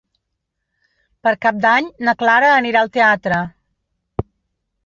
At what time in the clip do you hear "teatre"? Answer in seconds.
2.97-3.41